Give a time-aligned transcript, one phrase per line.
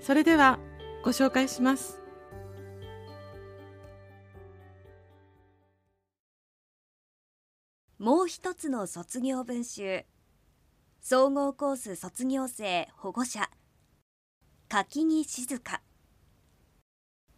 [0.00, 0.58] それでは
[1.04, 2.00] ご紹介します。
[7.98, 10.04] もう一つの卒業文集。
[11.02, 13.50] 総合コース卒業生保護者。
[14.68, 15.82] 柿木静香。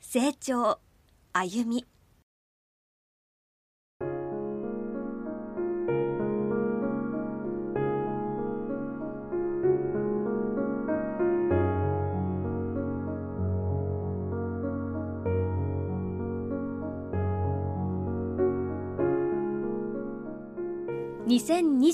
[0.00, 0.78] 成長
[1.32, 1.86] 歩み。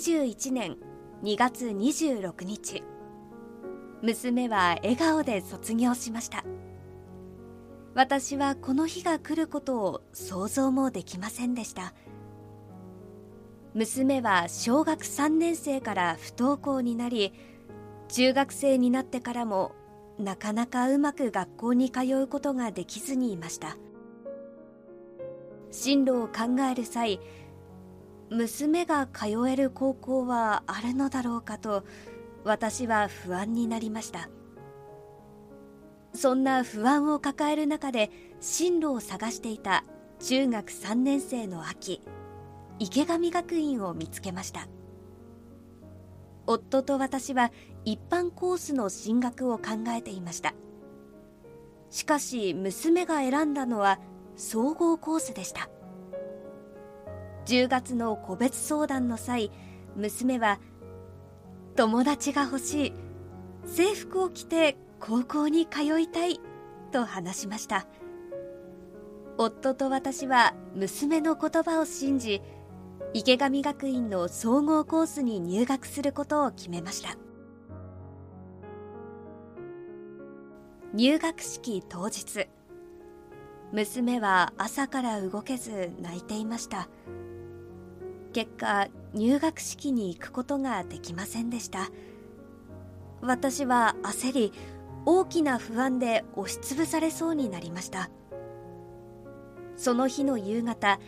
[0.00, 0.78] 2021年
[1.22, 2.82] 2月26日。
[4.00, 6.42] 娘は笑顔で卒業しました。
[7.94, 11.92] 私はこの日が来ることを想像もできませんでした。
[13.74, 17.34] 娘は小学3年生から不登校になり
[18.08, 19.72] 中学生になってからも
[20.18, 23.76] なかなかうまく学校に通うことができずにいました。
[25.70, 27.20] 進路を考える際
[28.30, 31.84] 娘が通える高校はあるのだろうかと
[32.44, 34.28] 私は不安になりました。
[36.14, 38.10] そんな不安を抱える中で
[38.40, 39.84] 進路を探していた
[40.20, 42.02] 中学3年生の秋
[42.78, 44.68] 池上学院を見つけました。
[46.46, 47.52] 夫と私は
[47.84, 50.54] 一般コースの進学を考えていました。
[51.90, 53.98] しかし娘が選んだのは
[54.36, 55.68] 総合コースでした。
[57.50, 59.50] 10月の個別相談の際
[59.96, 60.60] 娘は
[61.74, 62.92] 「友達が欲しい
[63.66, 66.40] 制服を着て高校に通いたい」
[66.92, 67.88] と話しました。
[69.36, 72.40] 夫と私は娘の言葉を信じ
[73.14, 77.16] 池上学院の総合コースに入学することを決めました。
[80.94, 82.48] 入学式当日
[83.72, 86.88] 娘は朝から動けず泣いていました。
[88.32, 91.90] 結果入学式に行くことができませんでした。
[93.20, 94.52] 私は焦り
[95.04, 98.10] 大きな不安で押しつぶされそうになりました。
[99.76, 101.00] その日の夕方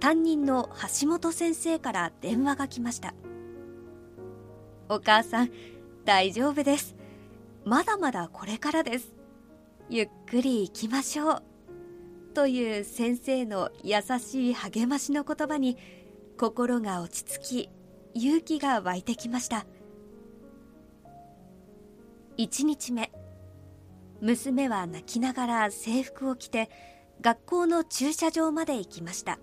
[0.00, 0.70] 担任の
[1.00, 3.14] 橋本先生から電話が来ました。
[4.88, 5.50] お母さん
[6.04, 6.96] 大丈夫です。
[7.64, 9.12] まだまだこれからです。
[9.88, 11.42] ゆっくり行きましょう。
[12.34, 15.76] という先生の優しい励ましの言葉に
[16.36, 17.70] 心が落ち着き
[18.14, 19.66] 勇気が湧いてきました。
[22.36, 23.10] 1日目
[24.20, 26.70] 娘は泣きながら制服を着て
[27.22, 29.38] 学校の駐車場まで行きました。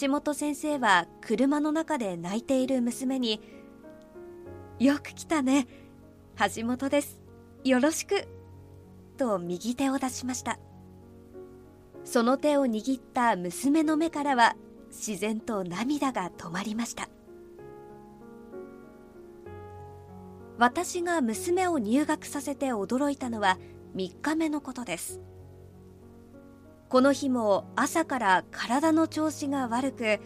[0.00, 3.40] 橋本先生は車の中で泣いている娘に
[4.78, 5.66] 「よく来たね
[6.54, 7.22] 橋本です
[7.64, 8.26] よろしく」
[9.16, 10.58] と右手を出しました。
[12.04, 14.56] その手を握った娘の目からは
[14.90, 17.08] 自然と涙が止まりました。
[20.58, 23.58] 私が娘を入学させて驚いたのは
[23.96, 25.20] 3日目のことです。
[26.90, 30.20] この日も朝から体の調子が悪く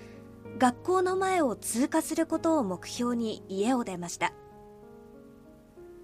[0.58, 4.32] 学校の前を通過することを目標に家を出ました。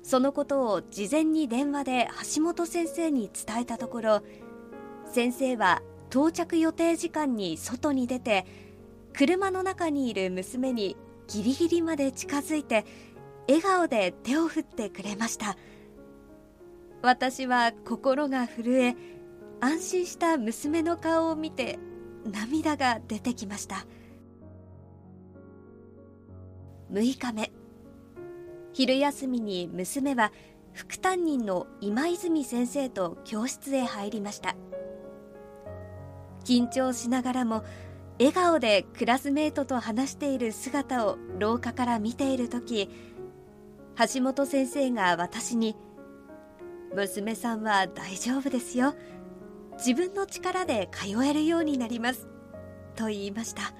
[0.03, 4.23] そのことを事前に電話で橋本先生に伝えたところ
[5.13, 8.45] 先生は到着予定時間に外に出て
[9.13, 10.97] 車の中にいる娘に
[11.29, 12.85] ギリギリまで近づいて
[13.49, 15.57] 笑顔で手を振ってくれました。
[17.03, 18.97] 私は心が震え
[19.61, 21.79] 安心した娘の顔を見て
[22.25, 23.87] 涙が出てきました。
[26.93, 27.53] 6日目。
[28.73, 30.33] 昼休みに娘は
[30.73, 34.57] 副担任の今泉先生と教室へ入りました。
[36.51, 37.63] 緊張しながらも
[38.19, 42.91] 笑顔でクラスメートと話している姿を廊下から見ている時
[44.15, 45.77] 橋本先生が私に
[46.93, 48.95] 「娘さんは大丈夫ですよ。
[49.77, 52.27] 自分の力で通えるようになります。
[52.97, 53.73] と言いました。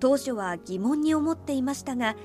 [0.00, 2.16] 当初は疑問に思っていましたが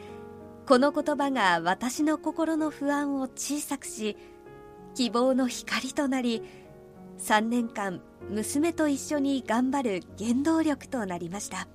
[0.66, 4.18] この言葉が私の心の不安を小さくし
[4.96, 6.42] 希望の光となり
[7.20, 11.68] 3年間娘と一緒に頑張る原動力となりました。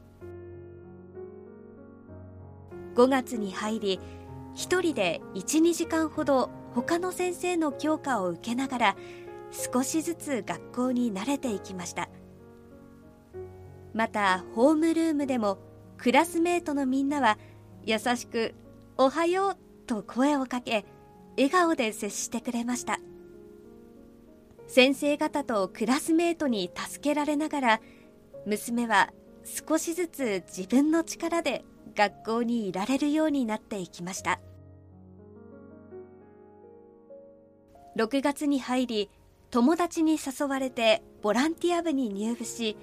[2.95, 4.01] 5月に入り
[4.55, 8.97] 一人で12時間ほど他の先生の教科を受けながら
[9.51, 12.09] 少しずつ学校に慣れていきました。
[13.93, 15.59] またホームルームでも
[15.97, 17.39] クラスメートのみんなは
[17.85, 18.55] 優しく
[18.97, 20.85] 「おはよう」と声をかけ
[21.37, 23.01] 笑顔で接してくれました。
[24.73, 27.81] 先生方とクラスメートに助けられながら
[28.47, 29.11] 娘は
[29.45, 31.65] 少しずつ自分の力で
[31.97, 34.41] 学校にいられるようになっていきました。
[37.97, 39.11] 6月に入り
[39.51, 42.77] 友達に誘われてボランティア部に入部し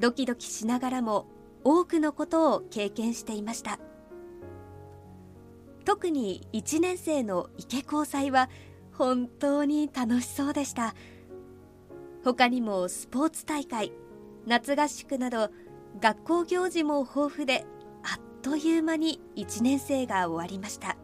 [0.00, 1.28] ドキドキしながらも
[1.62, 3.78] 多くのことを経験していました。
[5.84, 8.50] 特に1年生の池交際は
[8.98, 10.94] 本当に楽しそうでした。
[12.24, 13.92] 他にもスポーツ大会
[14.46, 15.50] 夏合宿など
[16.00, 17.66] 学校行事も豊富で
[18.02, 20.96] あっという間に1年生が終わりました。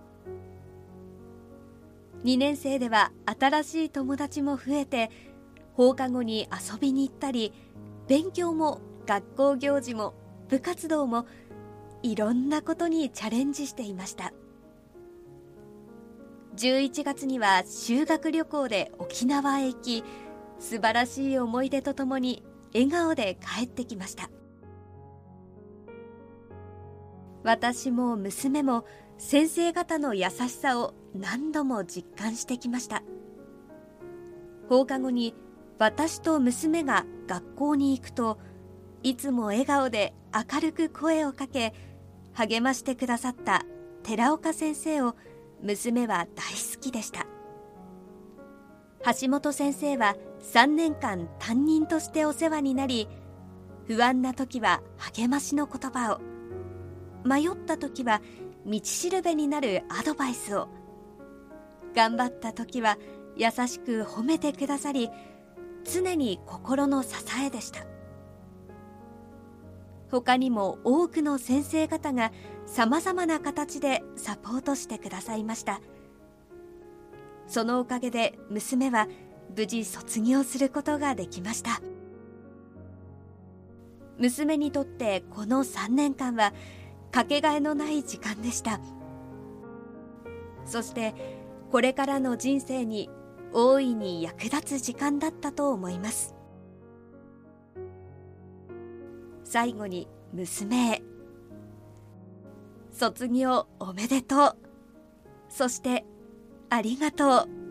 [2.25, 5.11] 2年生では新しい友達も増えて
[5.75, 7.53] 放課後に遊びに行ったり
[8.07, 10.15] 勉強も学校行事も
[10.49, 11.27] 部活動も
[12.03, 14.33] いろんなことにチャレンジしていました。
[16.57, 20.05] 11月には修学旅行で沖縄へ行き
[20.59, 22.45] 素晴らしい思い出とともに
[22.75, 24.31] 笑顔で帰ってきました。
[27.43, 28.85] 私も娘も
[29.19, 33.03] 先生方の優しさを何度も実感してきました。
[34.69, 35.35] 放課後に
[35.79, 38.39] 私と娘が学校に行くと
[39.03, 41.75] いつも笑顔で明るく声をかけ
[42.33, 43.65] 励ましてくださった
[44.03, 45.17] 寺岡先生を
[45.63, 47.27] 娘は大好きでした。
[49.21, 53.09] 橋本先生は3年間担任としてお世話になり
[53.87, 56.21] 不安な時は励ましの言葉を。
[57.25, 58.21] 迷った時は
[58.67, 60.69] 道しるべになるアドバイスを。
[61.95, 62.97] 頑張った時は
[63.37, 65.11] 優しく褒めてくださり
[65.85, 67.11] 常に心の支
[67.45, 67.85] えでした。
[70.11, 72.33] 他にも多くの先生方が
[72.73, 75.83] さまざまな形でサポートしてくださいました。
[77.47, 79.09] そのおかげで娘は
[79.55, 81.83] 無事卒業することができました。
[84.17, 86.55] 娘にとってこの3年間は
[87.11, 88.81] かけがえのない時間でした。
[90.65, 91.15] そして
[91.71, 93.11] これからの人生に
[93.53, 96.35] 大いに役立つ時間だったと思います。
[99.45, 101.12] 最後に娘へ。
[103.03, 104.57] 卒業おめでとう。
[105.49, 106.05] そして
[106.71, 107.62] ありがとう。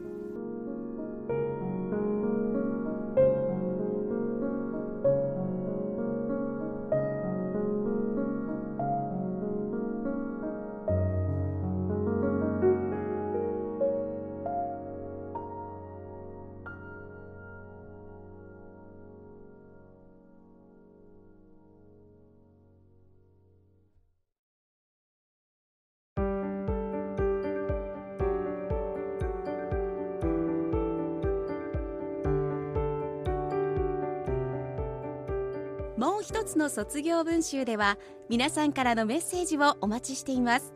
[36.01, 40.73] もう一つの卒業文集では皆さんからのメッセージをお待ちしています。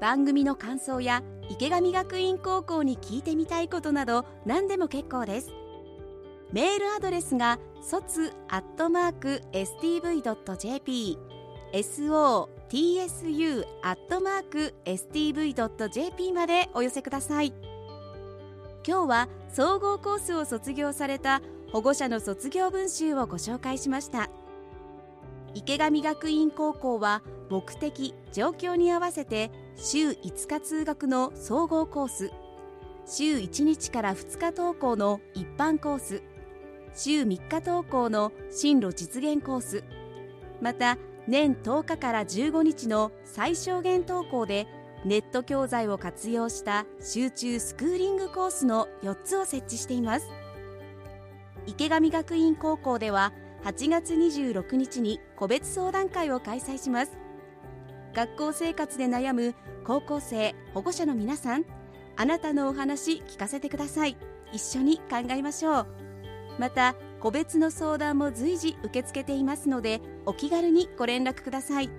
[0.00, 5.50] 番組の感想や池上学院高校に聞いてみたいことなど何でも結構です。
[6.54, 11.18] メールアドレスが卒アットマーク stv.jp
[11.74, 17.52] sotsu アットマーク stv.jp までお寄せください。
[18.88, 24.30] 今日は総合コースを卒業された保護者の卒業文集をご紹介しました。
[25.56, 32.30] 池上学院高校は目的状況に合わせて週5日通学の総合コース。
[33.06, 36.22] 週1日から2日登校の一般コース。
[36.94, 39.84] 週3日登校の進路実現コース。
[40.60, 44.66] また年10日から15日の最小限登校で
[45.06, 50.26] ネット教材を活用した集中スクーリングコースの4つを設置しています。
[51.66, 53.32] 池上学院高校では
[53.66, 57.18] 8月26日に個別相談会を開催します。
[58.14, 61.64] 学校生活で悩む高校生保護者の皆さん
[62.14, 64.16] あなたのお話聞かせてください。
[64.52, 65.86] 一緒に考えましょう。
[66.60, 71.90] また個別の相談も随時受け付けていますのでお気軽にご連絡ください。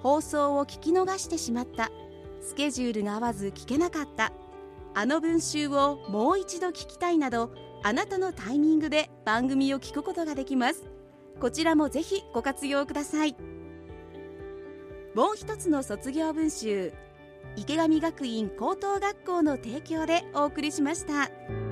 [0.03, 1.91] 放送を聞き逃してしまった。
[2.41, 4.33] スケジュールが合わず聞けなかった。
[4.95, 7.53] あの文集をもう一度聞きたいなど
[7.83, 10.85] あなたのタイミングで番組を聞くことができます。
[11.39, 13.37] こちらもぜひご活用ください。
[15.15, 16.93] もう一つの卒業文集
[17.57, 21.70] 池上学院高等学校の提供でお送りしました。